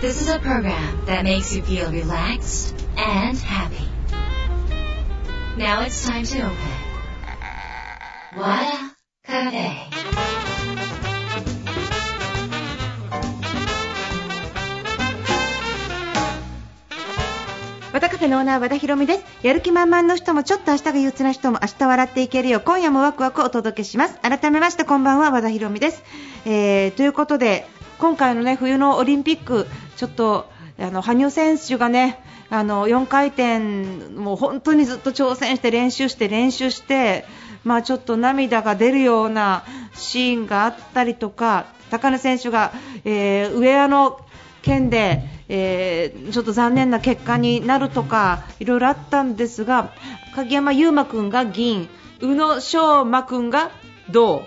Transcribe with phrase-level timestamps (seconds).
[0.00, 3.86] This is a program that makes you feel relaxed and happy.
[5.58, 6.56] Now it's time to open.
[8.34, 9.90] Wada Cafe.
[17.92, 26.02] 和田カフェのオーナー和田博美ですやる気満々の人もちょっと明日が憂鬱な人も明日笑っていけるよう今夜もワクワクお届けします改めましてこんばんは和田博美です、
[26.46, 27.66] えーということで
[28.00, 32.18] 今回のね冬のオリンピックちょっとあの羽生選手がね
[32.48, 33.58] あの4回転
[34.10, 37.26] もう本当にずっと挑戦して練習して練習して
[37.62, 42.72] まあちょっと涙が出るようなシーンがあったりとか高根選手が、
[43.04, 44.20] えーウェアの
[44.62, 49.92] 件で、えーちょっと残念な結果になるとかいろいろあったんですが
[50.34, 51.88] 鍵山優真君が銀
[52.20, 53.70] 宇野昌磨君が
[54.10, 54.42] 銅。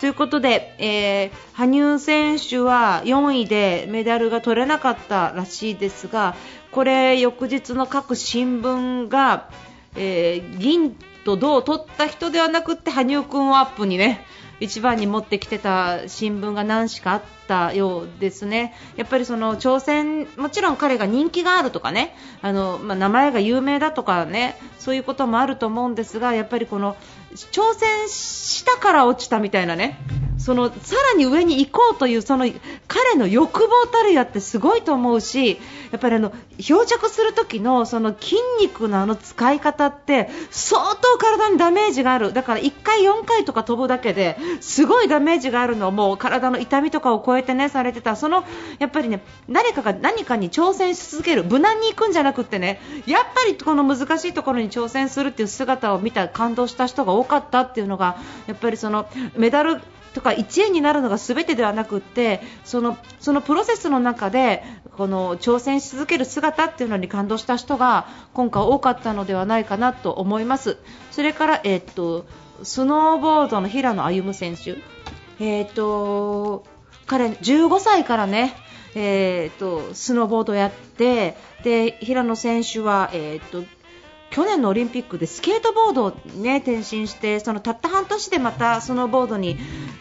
[0.00, 6.34] ということで、えー羽生選手は4位でメダルが取れなかったらしいですが
[6.72, 9.48] これ翌日の各新聞が、
[9.96, 14.24] えー銀と銅を取った人ではなくって羽生君をアップにね
[14.60, 18.74] 一番に持ってきてた新聞が何しかあったようですね。
[18.96, 26.96] やっぱりその挑戦、もちろん彼が人気があるとかね、あのまあ、名前が有名だとかね、そういうこともあると思うんですが、やっぱりこの
[27.34, 29.98] 挑戦したから落ちたみたいなね、
[30.38, 32.46] そのさらに上に行こうというその
[32.88, 35.58] 彼の欲望たるやってすごいと思うし、
[35.90, 42.32] やっぱりあの漂着する時のその筋肉のあの使い方って相当体にダメージがある。
[42.32, 48.16] だから1回4回とか飛ぶだけですごいダメージがあるのもう体の痛みとかを超えてねされてた。
[48.16, 48.44] その
[48.78, 59.80] やっぱりね誰かが何かに挑戦し続ける無難に行くんじゃなくってねやっぱりこの難しいところに挑戦するっていう姿を見た感動した人が多かったっていうのがやっぱりそのメダル
[60.14, 64.62] とか1位になるのが全てではなくってそのそのプロセスの中で
[64.96, 70.78] この挑戦し続ける姿っていうのに感動した人が今回多かったのではないかなと思います。
[71.10, 72.26] それから、えーっと
[72.62, 74.76] スノーボードの平野歩夢選手、
[75.40, 76.64] えーっと
[77.06, 78.54] 彼15歳からね
[78.94, 83.64] えーっとスノーボードをやってで平野選手は、えーっと
[84.34, 89.56] 去年のオリンピックでスケートボードを、ね、転身してそのたった半年でまたスノーボードに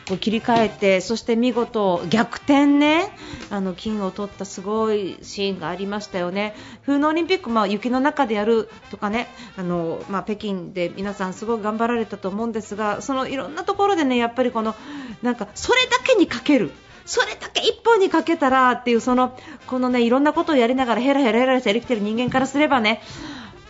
[0.08, 3.16] こう切り替えてそして見事逆転ね
[3.52, 6.56] あの金を取ったすごいシーンがありましたよね。
[6.82, 14.74] 冬のオリンピック、まあ、雪の中でやるとかねあの、まあ、北京で皆さんすごい頑張られたと思うんですがそのいろんなところでねやっぱりこの
[15.22, 16.72] なんかそれだけにかける。
[17.06, 23.02] それだけ一本にかけたらっていうそのこのねいろんなことをやりながらヘラヘラヘラヘラして生きてる人間からすればね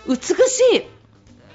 [0.07, 0.31] 美し
[0.77, 0.83] い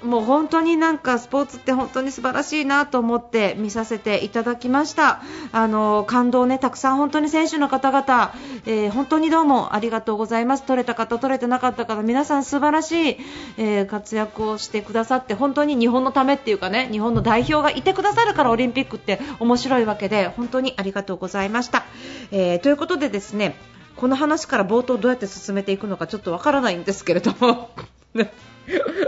[0.03, 5.21] もう本当になんかスポーツって本当に素晴らしいなと思って見させていただきました。
[5.51, 8.33] あの感動ねたくさん本当に選手の方々、
[8.65, 10.63] えー本当にどうもありがとうございます。
[10.63, 13.17] 取れた方取れてなかった方皆さん素晴らしい、
[13.57, 21.83] えー活躍をしてくださって本当に日本のためっていうかね日本の代表がいてくださるからオリンピックって面白いわけで本当にありがとうございました。
[22.31, 23.57] えーということでですね
[23.97, 27.69] この話から冒頭どうやって進めていくのかちょっとわからないんですけれども。
[28.19, 28.25] わ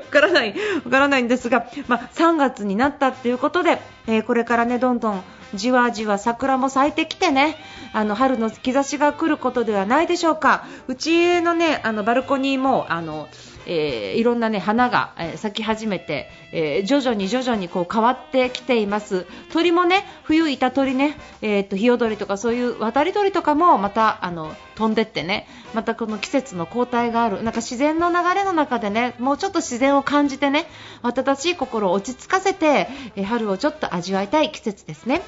[0.09, 5.23] からない、わからないんですが、まあ、3月になったっていうことで、えーこれからね、どんどん
[5.53, 7.57] じわじわ桜も咲いてきてね、
[7.93, 10.65] あの春の兆しが来ることではないでしょうか。
[10.87, 13.27] うちのね、あのバルコニーもあの。
[13.65, 19.25] えーいろんな、ね、花が、え咲き始めて、えー徐々に徐々にこう変わってきています。
[19.51, 27.43] 鳥もね冬いた鳥ね、えー、とヒヨドリとかそういう渡り鳥とかもまたあの飛んでってねまたこの季節の交代がある。
[27.43, 30.65] なんか自然の流れの中でねもうちょっと自然を感じてね
[31.03, 35.21] 温しい心を落ち着かせて、えー春をちょっと味わいたい季節ですね。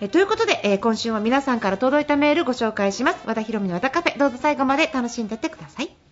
[0.00, 3.18] えということで、えー今週も皆さんから届いたメールご紹介します。
[3.26, 4.18] 和田博美の和田カフェ。
[4.18, 6.07] どうぞ最後まで楽しんでってください。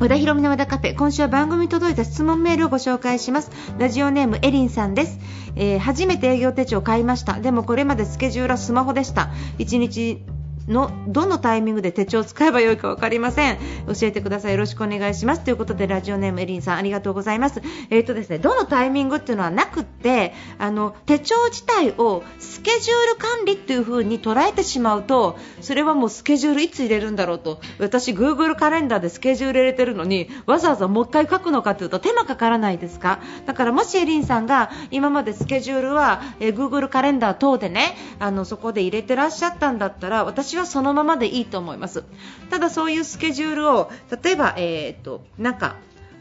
[0.00, 0.96] 和田博美の和田カフェ。
[0.96, 3.50] 今週は番組に届いた質問メールをご紹介します。
[3.78, 5.18] ラジオネームエリンさんです、
[5.56, 7.38] えー初めて営業手帳を買いました。
[7.38, 9.30] でもこれまでスケジュールはスマホでした。
[9.58, 10.22] 1日
[10.68, 13.58] のどのタイミングで手帳を使えばよいか分かりません。
[13.86, 14.52] 教えてください。
[14.52, 15.42] よろしくお願いします。
[15.42, 17.60] ということでラジオネームエリンさんありがとうございます。
[17.90, 27.60] えっ、とですねどのタイミングっていうのはなくってあの手帳自体をスケジュール管理っていう風に捉えてしまうとそれはもうスケジュールいつ入れるんだろうと。
[27.78, 33.20] 私 Google カレンダーでスケジュール入れてるのにわざわざもう一回書くのかというと手間かからないですか？
[33.46, 42.02] だからもしエリンさんが今までスケジュールは、えー Google カレンダー等でねあのそこで入れてらっしゃったんだったら私私はそのままでいいと思います。
[42.50, 43.88] ただそういうスケジュールを
[44.22, 45.76] 例えば、えー、となんか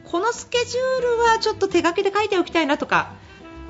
[0.06, 3.14] このスケジュールはちょっと手書きで書いておきたいなとか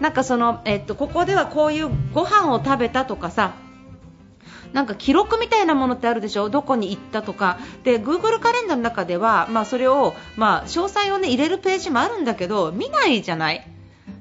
[0.02, 3.54] なんかその、えっと、ここではこういうご飯を食べたとかさ
[4.74, 13.66] なんか記録みたいなものってあるでしょ、どこに行ったとか、で Google カレンダーの中では、まあ、それを、まあ、詳細を、ね、入れるページもあるんだけど見ないじゃない？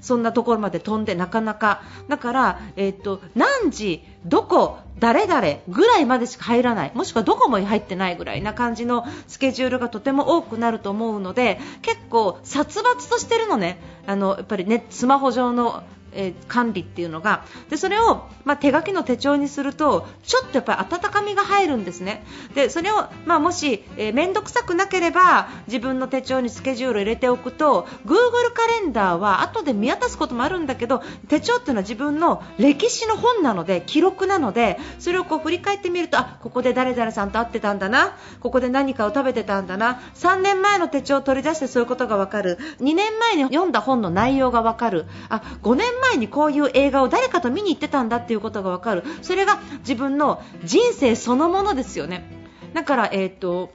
[0.01, 1.83] そんなところまで飛んでなかなか。
[2.09, 6.93] だから、えー、っと何時、どこ、誰々ぐらいまでしか入らない。
[6.95, 13.79] もしくはどこも入ってないぐらいな感じのスケジュールがとても多くなると思うので結構殺伐としてるのね。
[14.07, 22.25] あのやっぱりねスマホ上のえー、管理っていうのがでそれを、まあ、手書きの手帳にするとちょっとやっぱり温かみが入るんですね。
[22.55, 42.59] でそれを、まあ、もし面倒、えー、くさくなければ自分の手帳にスケジュールを入れておくと Google カレンダーは後で見渡すこともあるんだけど手帳っていうのは自分の歴史の本なので記録なのでそれをこう振り返ってみるとあここで誰々さんと会ってたんだなここで何かを食べてたんだな3年前の手帳を取り出してそういうことが分かる。
[42.81, 45.07] 2年前に読んだ本の内容が分かる。
[45.29, 52.39] あ5年前にこういう映画を誰かと見に行ってたんだっていうことが分かるそれが自分の人生そのものですよね
[52.75, 53.71] だから、えーと、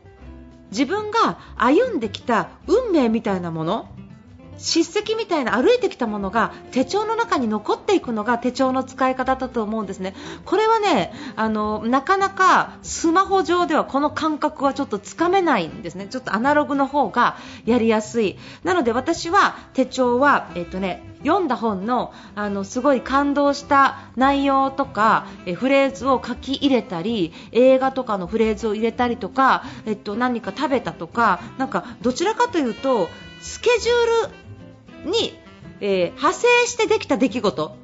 [0.71, 3.89] 自分が歩んできた運命みたいなもの
[4.57, 10.15] 叱責みたいな歩いてきたものが手帳の中に残っていくのが手帳の使い方だと思うんですね。
[10.45, 16.07] これはねあのなかなかスマホ上ではこの感覚はちょっとつかめないんですね。
[16.07, 18.37] ちょっとアナログの方がやりやすい。
[18.63, 33.09] なので私は手帳はえっとね読んだ本のあのすごい感動した内容とかえフレーズを書き入れたり映画とかのフレーズを入れたりとか、えっと、何か食べたとかなんかどちらかというと
[33.41, 35.37] スケジュールに、
[35.81, 37.75] えー、派生してできた出来事。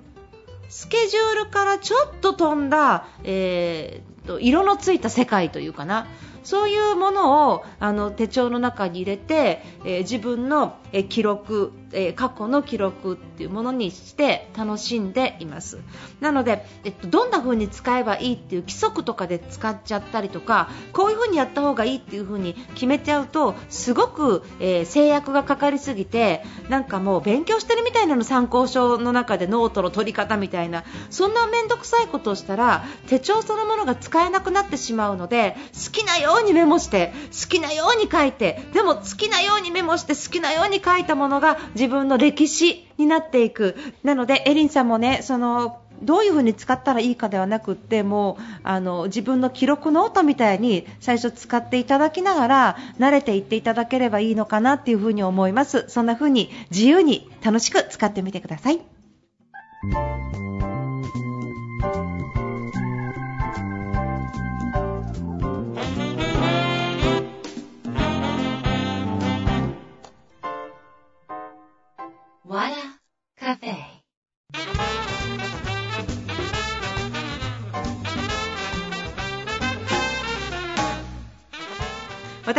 [0.69, 6.07] スケジュールからちょっと飛んだ、えー、と色のついた世界というかな。
[6.43, 15.79] そういうものをあの手帳の中に入れて、えー、自分の、え、記録えー、過去の記録っていうものにして楽しんでいます。
[16.19, 58.79] なので、えっと、どんな風に使えばいいっていう規則とかで使っちゃったりとかこういう風にやった方がいいっていう風に決めちゃうとすごく、えー、制約がかかりすぎてなんかもう勉強してるみたいなの参考書の中でノートの取り方みたいなそんな面倒くさいことをしたら手帳そのものが使えなくなってしまうので好きなよようにメモして好きなように書いてでも好きなようにメモして好きなように書いたものが自分の歴史になっていくなのでエリンさんもねそのどういう風に使ったらいいかではなくってもうあの自分の記録ノートみたいに最初使っていただきながら慣れていっていただければいいのかなっていう風に思いますそんな風に自由に楽しく使ってみてください。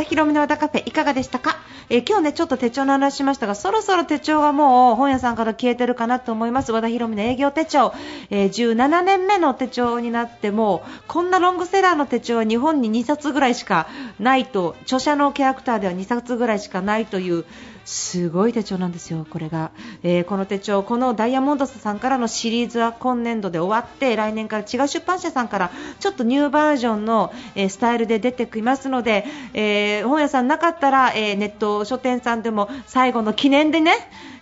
[0.01, 1.59] 田博美の和田カフェいかがでしたか、
[1.91, 6.73] えー、今日ねちょっと手帳の話しましたがそろそろ手帳がもう本屋さんから消えてるかなと思います。
[6.73, 7.93] 和田博美の営業手帳、
[8.31, 13.89] えー、17年目の手帳になってもこんなロングセラーの手帳は日本に2冊ぐらいしか
[14.19, 17.45] ないと著者のキャラクターでは2冊ぐらいしかないという
[17.85, 19.71] すごい手帳なんですよ、これが、
[20.03, 33.93] えー、この手帳、このダイヤモンドさんからのシリーズは今年度で終わって来年から違う出版社さんからちょっとニューバージョンの、えー、スタイルで出てきますので、えー、本屋さんなかったら、えネット書店さんでも最後の記念でね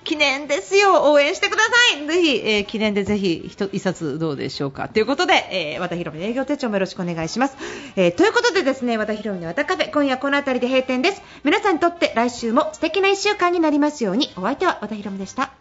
[0.08, 1.12] 記念ですよ。
[1.12, 1.70] 応援してくださ
[2.02, 2.06] い。
[2.06, 4.88] ぜひ、えー、記念でぜひ一冊どうでしょうか。
[4.88, 7.58] ということで、えー、和田博美の営業手帳もよろしくお願いします、
[7.94, 11.20] えー、ということでですね和田博美の和田カフェ今夜この辺りで閉店です。
[11.44, 14.30] 皆さんにとって来週も素敵な1週間になりますように。
[14.36, 15.52] お相手は和田博美でした。